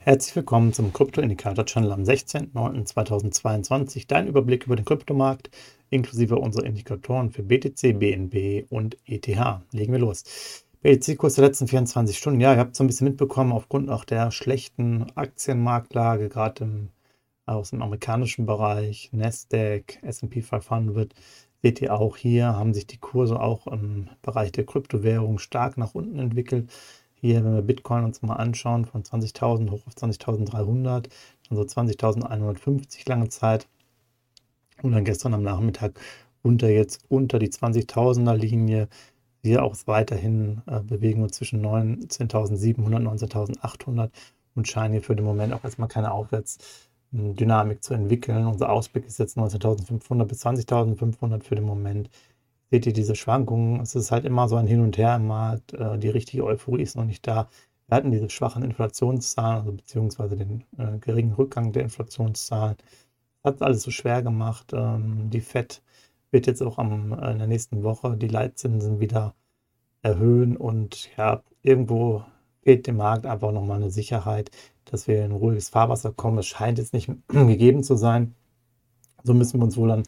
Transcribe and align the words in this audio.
Herzlich 0.00 0.36
willkommen 0.36 0.72
zum 0.72 0.92
Krypto-Indikator-Channel 0.92 1.92
am 1.92 2.04
16.09.2022. 2.04 4.04
Dein 4.06 4.28
Überblick 4.28 4.64
über 4.64 4.76
den 4.76 4.84
Kryptomarkt 4.84 5.50
inklusive 5.90 6.36
unserer 6.36 6.64
Indikatoren 6.64 7.30
für 7.30 7.42
BTC, 7.42 7.98
BNB 7.98 8.70
und 8.70 8.96
ETH. 9.06 9.26
Legen 9.72 9.92
wir 9.92 9.98
los. 9.98 10.64
BTC-Kurs 10.82 11.34
der 11.34 11.46
letzten 11.46 11.66
24 11.66 12.16
Stunden. 12.16 12.40
Ja, 12.40 12.54
ihr 12.54 12.60
habt 12.60 12.72
es 12.72 12.78
so 12.78 12.84
ein 12.84 12.86
bisschen 12.86 13.08
mitbekommen, 13.08 13.52
aufgrund 13.52 13.90
auch 13.90 14.04
der 14.04 14.30
schlechten 14.30 15.04
Aktienmarktlage, 15.16 16.28
gerade 16.28 16.88
aus 17.44 17.70
dem 17.70 17.82
amerikanischen 17.82 18.46
Bereich, 18.46 19.10
Nasdaq, 19.12 19.98
S&P 20.02 20.42
500, 20.42 21.12
seht 21.60 21.82
ihr 21.82 21.92
auch 21.92 22.16
hier, 22.16 22.56
haben 22.56 22.72
sich 22.72 22.86
die 22.86 22.98
Kurse 22.98 23.40
auch 23.40 23.66
im 23.66 24.08
Bereich 24.22 24.52
der 24.52 24.64
Kryptowährung 24.64 25.38
stark 25.38 25.76
nach 25.76 25.94
unten 25.94 26.20
entwickelt. 26.20 26.70
Hier, 27.20 27.44
wenn 27.44 27.54
wir 27.54 27.62
Bitcoin 27.62 28.04
uns 28.04 28.22
mal 28.22 28.36
anschauen, 28.36 28.84
von 28.84 29.02
20.000 29.02 29.70
hoch 29.70 29.80
auf 29.86 29.94
20.300, 29.94 30.84
dann 30.84 31.08
so 31.50 31.62
20.150 31.62 33.08
lange 33.08 33.28
Zeit. 33.28 33.66
Und 34.82 34.92
dann 34.92 35.04
gestern 35.04 35.34
am 35.34 35.42
Nachmittag 35.42 35.98
unter 36.42 36.68
jetzt 36.68 37.04
unter 37.08 37.38
die 37.40 37.48
20.000er 37.48 38.34
Linie. 38.34 38.88
Hier 39.42 39.64
auch 39.64 39.76
weiterhin 39.86 40.62
äh, 40.66 40.80
bewegen 40.80 41.22
wir 41.22 41.32
zwischen 41.32 41.64
19.700 41.64 42.78
und 42.84 43.08
19.800 43.08 44.10
und 44.54 44.68
scheinen 44.68 44.92
hier 44.92 45.02
für 45.02 45.16
den 45.16 45.24
Moment 45.24 45.52
auch 45.52 45.64
erstmal 45.64 45.88
keine 45.88 46.12
Aufwärtsdynamik 46.12 47.82
zu 47.82 47.94
entwickeln. 47.94 48.46
Unser 48.46 48.70
Ausblick 48.70 49.06
ist 49.06 49.18
jetzt 49.18 49.36
19.500 49.36 50.24
bis 50.24 50.44
20.500 50.44 51.42
für 51.42 51.54
den 51.56 51.64
Moment 51.64 52.10
seht 52.70 52.86
ihr 52.86 52.92
diese 52.92 53.14
Schwankungen. 53.14 53.80
Es 53.80 53.94
ist 53.94 54.10
halt 54.10 54.24
immer 54.24 54.48
so 54.48 54.56
ein 54.56 54.66
Hin 54.66 54.80
und 54.80 54.98
Her 54.98 55.16
im 55.16 55.26
Markt. 55.26 55.74
Äh, 55.74 55.98
die 55.98 56.08
richtige 56.08 56.44
Euphorie 56.44 56.82
ist 56.82 56.96
noch 56.96 57.04
nicht 57.04 57.26
da. 57.26 57.48
Wir 57.86 57.96
hatten 57.96 58.10
diese 58.10 58.28
schwachen 58.28 58.62
Inflationszahlen, 58.62 59.60
also 59.60 59.72
beziehungsweise 59.72 60.36
den 60.36 60.64
äh, 60.76 60.98
geringen 60.98 61.32
Rückgang 61.32 61.72
der 61.72 61.82
Inflationszahlen. 61.84 62.76
Hat 63.44 63.62
alles 63.62 63.82
so 63.82 63.90
schwer 63.90 64.22
gemacht. 64.22 64.72
Ähm, 64.74 65.30
die 65.30 65.40
FED 65.40 65.82
wird 66.30 66.46
jetzt 66.46 66.62
auch 66.62 66.78
am, 66.78 67.12
äh, 67.12 67.32
in 67.32 67.38
der 67.38 67.46
nächsten 67.46 67.82
Woche 67.82 68.16
die 68.16 68.28
Leitzinsen 68.28 69.00
wieder 69.00 69.34
erhöhen 70.02 70.56
und 70.56 71.10
ja, 71.16 71.42
irgendwo 71.62 72.24
fehlt 72.62 72.86
dem 72.86 72.96
Markt 72.98 73.26
einfach 73.26 73.52
nochmal 73.52 73.78
eine 73.78 73.90
Sicherheit, 73.90 74.50
dass 74.84 75.08
wir 75.08 75.24
in 75.24 75.32
ruhiges 75.32 75.70
Fahrwasser 75.70 76.12
kommen. 76.12 76.38
Es 76.38 76.46
scheint 76.46 76.78
jetzt 76.78 76.92
nicht 76.92 77.10
gegeben 77.28 77.82
zu 77.82 77.96
sein. 77.96 78.34
So 79.24 79.34
müssen 79.34 79.60
wir 79.60 79.64
uns 79.64 79.76
wohl 79.76 79.88
dann 79.88 80.04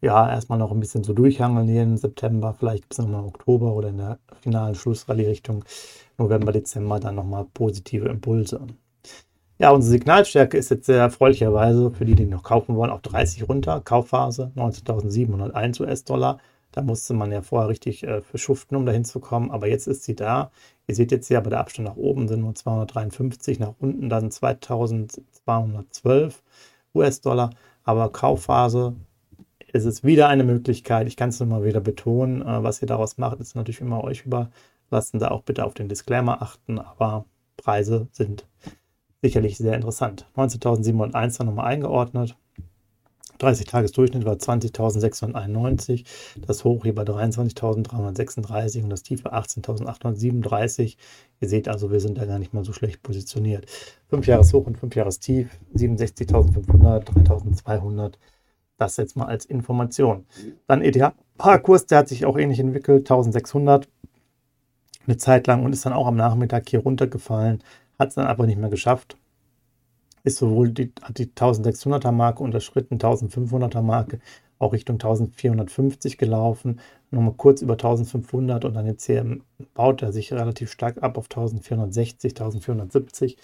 ja, 0.00 0.30
erstmal 0.30 0.58
noch 0.58 0.70
ein 0.70 0.80
bisschen 0.80 1.04
so 1.04 1.12
durchhangeln 1.12 1.68
hier 1.68 1.82
im 1.82 1.96
September. 1.96 2.54
Vielleicht 2.58 2.84
es 2.90 2.98
nochmal 2.98 3.24
Oktober 3.24 3.74
oder 3.74 3.88
in 3.88 3.98
der 3.98 4.18
finalen 4.40 4.74
Schlussrallye 4.74 5.26
Richtung 5.26 5.64
November, 6.18 6.52
Dezember 6.52 7.00
dann 7.00 7.16
nochmal 7.16 7.46
positive 7.52 8.08
Impulse. 8.08 8.66
Ja, 9.58 9.72
unsere 9.72 9.90
Signalstärke 9.90 10.56
ist 10.56 10.70
jetzt 10.70 10.86
sehr 10.86 11.00
erfreulicherweise 11.00 11.90
für 11.90 12.04
die, 12.04 12.14
die 12.14 12.26
noch 12.26 12.44
kaufen 12.44 12.76
wollen, 12.76 12.92
auf 12.92 13.02
30 13.02 13.48
runter. 13.48 13.80
Kaufphase 13.80 14.52
19.701 14.54 15.80
US-Dollar. 15.80 16.38
Da 16.70 16.82
musste 16.82 17.14
man 17.14 17.32
ja 17.32 17.42
vorher 17.42 17.68
richtig 17.68 18.04
äh, 18.04 18.22
verschuften, 18.22 18.76
um 18.76 18.86
dahin 18.86 19.04
zu 19.04 19.18
kommen. 19.18 19.50
Aber 19.50 19.66
jetzt 19.66 19.88
ist 19.88 20.04
sie 20.04 20.14
da. 20.14 20.52
Ihr 20.86 20.94
seht 20.94 21.10
jetzt 21.10 21.26
hier, 21.26 21.38
aber 21.38 21.50
der 21.50 21.58
Abstand 21.58 21.88
nach 21.88 21.96
oben 21.96 22.28
sind 22.28 22.42
nur 22.42 22.54
253, 22.54 23.58
nach 23.58 23.74
unten 23.80 24.08
dann 24.08 24.30
2212 24.30 26.40
US-Dollar. 26.94 27.50
Aber 27.82 28.12
Kaufphase 28.12 28.94
es 29.72 29.84
ist 29.84 30.04
wieder 30.04 30.28
eine 30.28 30.44
Möglichkeit. 30.44 31.06
Ich 31.06 31.16
kann 31.16 31.30
es 31.30 31.40
nur 31.40 31.48
mal 31.48 31.64
wieder 31.64 31.80
betonen. 31.80 32.42
Äh, 32.42 32.62
was 32.62 32.82
ihr 32.82 32.88
daraus 32.88 33.18
macht, 33.18 33.40
ist 33.40 33.56
natürlich 33.56 33.80
immer 33.80 34.04
euch 34.04 34.24
überlassen. 34.24 35.18
Da 35.18 35.28
auch 35.28 35.42
bitte 35.42 35.64
auf 35.64 35.74
den 35.74 35.88
Disclaimer 35.88 36.42
achten. 36.42 36.78
Aber 36.78 37.24
Preise 37.56 38.08
sind 38.12 38.46
sicherlich 39.22 39.58
sehr 39.58 39.74
interessant. 39.74 40.26
19.701 40.36 41.44
nochmal 41.44 41.66
eingeordnet. 41.66 42.36
30-Tages-Durchschnitt 43.38 44.24
war 44.24 44.34
20.691, 44.34 46.04
das 46.44 46.64
Hoch 46.64 46.82
hier 46.82 46.94
bei 46.94 47.04
23.336 47.04 48.82
und 48.82 48.90
das 48.90 49.02
Tief 49.04 49.22
bei 49.22 49.32
18.837. 49.32 50.96
Ihr 51.40 51.48
seht 51.48 51.68
also, 51.68 51.92
wir 51.92 52.00
sind 52.00 52.18
da 52.18 52.26
gar 52.26 52.40
nicht 52.40 52.52
mal 52.52 52.64
so 52.64 52.72
schlecht 52.72 53.02
positioniert. 53.02 53.66
5 54.10 54.26
Jahres 54.26 54.52
Hoch 54.52 54.66
und 54.66 54.76
5 54.76 54.96
Jahres 54.96 55.20
Tief, 55.20 55.56
67.500, 55.74 57.04
3.200. 57.04 58.14
Das 58.78 58.96
jetzt 58.96 59.16
mal 59.16 59.26
als 59.26 59.44
Information. 59.44 60.24
Dann 60.66 60.82
ETH-Kurs, 60.82 61.86
der 61.86 61.98
hat 61.98 62.08
sich 62.08 62.24
auch 62.24 62.38
ähnlich 62.38 62.60
entwickelt, 62.60 63.10
1600 63.10 63.88
eine 65.06 65.16
Zeit 65.16 65.46
lang 65.46 65.64
und 65.64 65.72
ist 65.72 65.84
dann 65.84 65.92
auch 65.92 66.06
am 66.06 66.16
Nachmittag 66.16 66.68
hier 66.68 66.80
runtergefallen, 66.80 67.62
hat 67.98 68.10
es 68.10 68.14
dann 68.14 68.26
aber 68.26 68.46
nicht 68.46 68.58
mehr 68.58 68.70
geschafft. 68.70 69.16
Ist 70.22 70.38
sowohl 70.38 70.70
die, 70.70 70.92
hat 71.02 71.18
die 71.18 71.26
1600er 71.26 72.12
Marke 72.12 72.42
unterschritten, 72.42 72.98
1500er 72.98 73.82
Marke, 73.82 74.20
auch 74.58 74.72
Richtung 74.72 74.94
1450 74.96 76.18
gelaufen, 76.18 76.80
nochmal 77.10 77.34
kurz 77.36 77.62
über 77.62 77.74
1500 77.74 78.64
und 78.64 78.74
dann 78.74 78.86
jetzt 78.86 79.06
hier 79.06 79.38
baut 79.74 80.02
er 80.02 80.12
sich 80.12 80.32
relativ 80.32 80.70
stark 80.70 81.02
ab 81.02 81.16
auf 81.16 81.24
1460, 81.26 82.32
1470. 82.32 83.36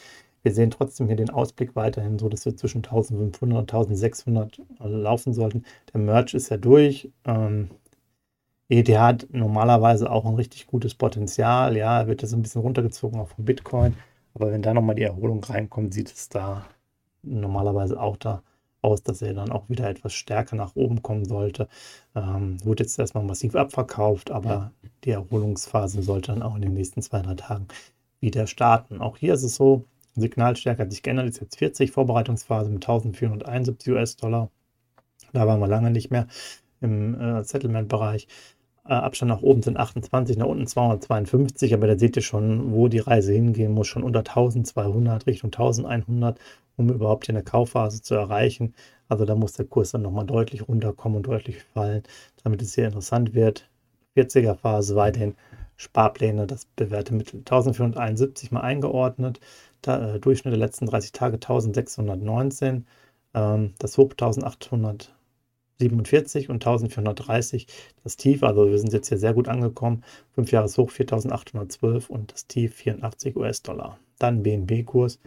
Wir 0.45 0.53
sehen 0.53 0.71
trotzdem 0.71 1.07
hier 1.07 1.17
den 1.17 1.31
Ausblick 1.31 1.75
weiterhin 1.75 2.19
so, 2.19 2.29
dass 2.29 2.45
wir 2.45 2.55
zwischen 2.55 2.85
1500 2.85 3.59
und 3.59 3.73
1600 3.73 4.61
laufen 4.79 5.33
sollten. 5.33 5.65
Der 5.93 6.01
Merch 6.01 6.35
ist 6.35 6.51
ja 6.51 6.59
durch. 6.59 7.11
Ähm, 7.25 7.71
ETH 8.69 8.89
hat 8.91 9.27
normalerweise 9.31 10.11
auch 10.11 10.27
ein 10.27 10.35
richtig 10.35 10.67
gutes 10.67 10.95
Potenzial. 10.95 11.79
Ja, 11.79 12.01
er 12.01 12.09
wird 12.09 12.21
jetzt 12.21 12.35
ein 12.35 12.43
bisschen 12.43 12.61
runtergezogen 12.61 13.19
auch 13.19 13.29
vom 13.29 13.47
Bitcoin. 13.47 13.97
Aber 14.35 14.53
wenn 14.53 14.61
da 14.61 14.75
nochmal 14.75 14.97
die 14.97 15.05
Erholung 15.05 15.43
reinkommt, 15.43 15.95
sieht 15.95 16.13
es 16.13 16.29
da 16.29 16.67
normalerweise 17.23 17.99
auch 17.99 18.19
da 18.19 18.43
aus, 18.83 19.03
dass 19.03 19.23
er 19.23 19.33
dann 19.33 19.51
auch 19.51 19.71
wieder 19.71 19.89
etwas 19.89 20.13
stärker 20.13 20.57
nach 20.57 20.77
oben 20.77 21.03
kommen 21.03 21.25
sollte. 21.25 21.69
Ähm, 22.15 22.63
wurde 22.65 22.83
jetzt 22.85 22.99
erstmal 22.99 23.25
massiv 23.25 23.55
abverkauft, 23.57 24.31
aber 24.31 24.73
die 25.05 25.11
Erholungsphase 25.11 26.03
sollte 26.03 26.33
dann 26.33 26.43
auch 26.43 26.55
in 26.55 26.63
den 26.63 26.75
nächsten 26.75 27.01
zwei, 27.01 27.23
drei 27.23 27.35
Tagen 27.35 27.69
wieder 28.21 28.47
starten. 28.47 29.01
Auch 29.01 29.17
hier 29.17 29.33
ist 29.33 29.43
es 29.43 29.55
so, 29.55 29.85
Signalstärke 30.15 30.83
hat 30.83 30.91
sich 30.91 31.03
geändert, 31.03 31.29
ist 31.29 31.41
jetzt 31.41 31.59
40, 31.59 31.91
Vorbereitungsphase 31.91 32.71
mit 32.71 32.85
1471 32.85 33.93
US-Dollar. 33.93 34.51
Da 35.33 35.47
waren 35.47 35.61
wir 35.61 35.67
lange 35.67 35.91
nicht 35.91 36.11
mehr 36.11 36.29
im 36.81 37.21
äh, 37.21 37.43
Settlement-Bereich. 37.45 38.29
Äh, 38.87 38.93
Abstand 38.93 39.31
nach 39.31 39.43
oben 39.43 39.63
sind 39.63 39.77
28, 39.79 40.37
nach 40.37 40.47
unten 40.47 40.67
252, 40.67 41.75
aber 41.75 41.87
da 41.87 41.99
seht 41.99 42.17
ihr 42.17 42.23
schon, 42.23 42.73
wo 42.73 42.89
die 42.89 42.99
Reise 42.99 43.33
hingehen 43.33 43.73
muss, 43.73 43.89
schon 43.89 44.05
unter 44.05 44.21
1200, 44.21 45.27
Richtung 45.27 45.49
1100, 45.49 46.39
um 46.77 46.91
überhaupt 46.91 47.27
hier 47.27 47.35
eine 47.35 47.45
Kaufphase 47.45 48.03
zu 48.03 48.15
erreichen. 48.15 48.75
Also 49.09 49.25
da 49.25 49.35
muss 49.35 49.55
der 49.55 49.67
Kurs 49.67 49.93
dann 49.93 50.03
nochmal 50.03 50.27
deutlich 50.27 50.69
runterkommen 50.69 51.17
und 51.17 51.27
deutlich 51.27 51.63
fallen, 51.63 52.03
damit 52.43 52.63
es 52.63 52.75
hier 52.75 52.87
interessant 52.87 53.35
wird. 53.35 53.69
40er 54.17 54.55
Phase 54.55 54.97
weiterhin 54.97 55.35
Sparpläne, 55.77 56.47
das 56.47 56.67
bewährte 56.77 57.15
Mittel 57.15 57.39
1471 57.41 58.53
mal 58.53 58.61
eingeordnet. 58.61 59.41
Da, 59.83 60.15
äh, 60.15 60.21
Durchschnitt 60.21 60.53
der 60.53 60.59
letzten 60.59 60.87
30 60.87 61.13
Tage 61.13 61.37
1619, 61.37 62.87
ähm, 63.35 63.75
das 63.79 63.99
Hoch 63.99 64.11
1847 64.13 66.49
und 66.49 66.65
1430 66.65 67.67
das 68.03 68.17
Tief. 68.17 68.43
Also 68.43 68.71
wir 68.71 68.79
sind 68.79 68.93
jetzt 68.93 69.09
hier 69.09 69.19
sehr 69.19 69.35
gut 69.35 69.49
angekommen. 69.49 70.05
5 70.35 70.51
Jahres 70.53 70.79
Hoch 70.79 70.91
4812 70.91 72.11
und 72.11 72.33
das 72.33 72.47
Tief 72.47 72.75
84 72.75 73.37
US-Dollar. 73.37 73.99
Dann 74.25 74.43
BNB-Kurs. 74.43 75.19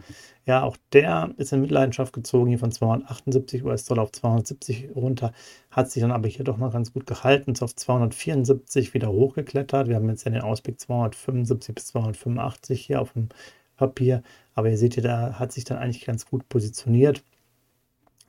Ja, 0.44 0.64
auch 0.64 0.76
der 0.92 1.30
ist 1.36 1.52
in 1.52 1.60
Mitleidenschaft 1.60 2.12
gezogen, 2.12 2.48
hier 2.48 2.58
von 2.58 2.72
278 2.72 3.64
US-Dollar 3.64 4.02
auf 4.02 4.10
270 4.10 4.88
runter, 4.96 5.32
hat 5.70 5.88
sich 5.88 6.00
dann 6.00 6.10
aber 6.10 6.26
hier 6.26 6.44
doch 6.44 6.56
noch 6.56 6.72
ganz 6.72 6.92
gut 6.92 7.06
gehalten, 7.06 7.52
ist 7.52 7.62
auf 7.62 7.76
274 7.76 8.94
wieder 8.94 9.12
hochgeklettert. 9.12 9.86
Wir 9.86 9.94
haben 9.94 10.08
jetzt 10.08 10.24
ja 10.24 10.32
den 10.32 10.42
Ausblick 10.42 10.80
275 10.80 11.76
bis 11.76 11.86
285 11.86 12.86
hier 12.86 13.00
auf 13.00 13.12
dem 13.12 13.28
Papier. 13.76 14.24
Aber 14.56 14.68
ihr 14.68 14.78
seht 14.78 14.94
hier, 14.94 15.04
da 15.04 15.38
hat 15.38 15.52
sich 15.52 15.64
dann 15.64 15.78
eigentlich 15.78 16.04
ganz 16.04 16.26
gut 16.26 16.48
positioniert. 16.48 17.22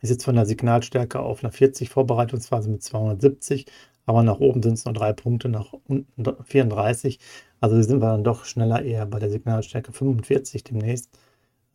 Ist 0.01 0.11
jetzt 0.11 0.25
von 0.25 0.35
der 0.35 0.45
Signalstärke 0.45 1.19
auf 1.19 1.43
einer 1.43 1.51
40 1.51 1.89
Vorbereitungsphase 1.89 2.69
mit 2.69 2.83
270, 2.83 3.65
aber 4.09 4.23
nach 4.23 4.39
oben 4.39 4.63
sind 4.63 4.73
es 4.73 4.85
nur 4.85 4.95
drei 4.95 5.13
Punkte, 5.13 5.49
nach 5.49 5.71
unten 5.87 6.43
34. 6.43 7.19
Also 7.59 7.79
sind 7.79 8.01
wir 8.01 8.07
dann 8.07 8.23
doch 8.23 8.43
schneller 8.43 8.81
eher 8.81 9.05
bei 9.05 9.19
der 9.19 9.29
Signalstärke 9.29 9.91
45 9.91 10.63
demnächst. 10.63 11.11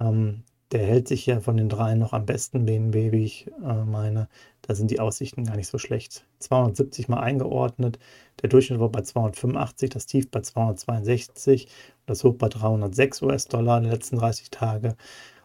Ähm, 0.01 0.43
der 0.73 0.85
hält 0.85 1.07
sich 1.07 1.27
ja 1.27 1.39
von 1.39 1.57
den 1.57 1.69
dreien 1.69 2.01
noch 2.01 2.13
am 2.13 2.27
besten, 2.27 2.67
BNB, 2.67 3.13
wie 3.13 3.25
ich 3.25 3.47
äh, 3.65 3.85
meine. 3.85 4.29
Da 4.63 4.75
sind 4.75 4.91
die 4.91 4.99
Aussichten 4.99 5.45
gar 5.45 5.55
nicht 5.55 5.69
so 5.69 5.79
schlecht. 5.79 6.27
270 6.41 7.09
mal 7.09 7.21
eingeordnet. 7.21 8.01
Der 8.43 8.49
Durchschnitt 8.49 8.81
war 8.81 8.89
bei 8.89 9.03
285, 9.03 9.91
das 9.91 10.07
Tief 10.07 10.29
bei 10.29 10.41
262, 10.41 11.69
das 12.07 12.25
Hoch 12.25 12.35
bei 12.35 12.49
306 12.49 13.23
US-Dollar 13.23 13.79
in 13.79 13.85
den 13.85 13.93
letzten 13.93 14.17
30 14.17 14.51
Tage 14.51 14.97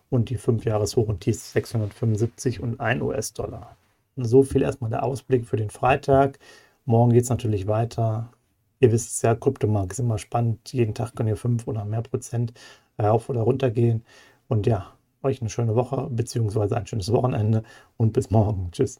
und 0.09 0.31
die 0.31 0.37
5 0.37 0.65
Jahres 0.65 0.95
Hoch 0.95 1.07
und 1.07 1.21
Tief 1.21 1.39
675 1.39 2.61
und 2.61 2.79
1 2.79 3.03
US-Dollar. 3.03 3.77
So 4.15 4.41
viel 4.41 4.63
erstmal 4.63 4.89
der 4.89 5.03
Ausblick 5.03 5.45
für 5.45 5.57
den 5.57 5.69
Freitag. 5.69 6.39
Morgen 6.89 7.13
geht 7.13 7.21
es 7.21 7.29
natürlich 7.29 7.67
weiter. 7.67 8.31
Ihr 8.79 8.91
wisst 8.91 9.11
es 9.11 9.21
ja, 9.21 9.35
Kryptomarkt 9.35 9.91
ist 9.91 9.99
immer 9.99 10.17
spannend. 10.17 10.73
Jeden 10.73 10.95
Tag 10.95 11.15
können 11.15 11.29
ihr 11.29 11.37
5 11.37 11.67
oder 11.67 11.85
mehr 11.85 12.01
Prozent 12.01 12.51
rauf 12.99 13.29
oder 13.29 13.41
runter 13.41 13.69
gehen. 13.69 14.03
Und 14.47 14.65
ja, 14.65 14.91
euch 15.21 15.39
eine 15.39 15.51
schöne 15.51 15.75
Woche 15.75 16.07
bzw. 16.09 16.73
ein 16.73 16.87
schönes 16.87 17.11
Wochenende 17.11 17.61
und 17.97 18.13
bis 18.13 18.31
morgen. 18.31 18.71
Tschüss. 18.71 18.99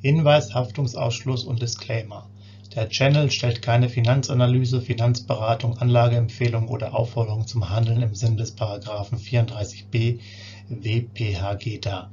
Hinweis, 0.00 0.54
Haftungsausschluss 0.54 1.42
und 1.42 1.60
Disclaimer. 1.60 2.30
Der 2.76 2.88
Channel 2.88 3.32
stellt 3.32 3.62
keine 3.62 3.88
Finanzanalyse, 3.88 4.80
Finanzberatung, 4.80 5.76
Anlageempfehlung 5.76 6.68
oder 6.68 6.94
Aufforderung 6.94 7.48
zum 7.48 7.68
Handeln 7.68 8.00
im 8.00 8.14
Sinne 8.14 8.36
des 8.36 8.52
Paragraphen 8.52 9.18
34b 9.18 10.20
WPHG 10.68 11.80
dar. 11.80 12.12